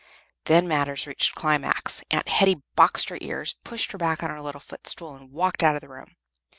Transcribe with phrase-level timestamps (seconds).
[0.45, 2.01] Then matters reached a climax.
[2.09, 5.75] Aunt Hetty boxed her ears, pushed her back on her little footstool, and walked out
[5.75, 6.15] of the room.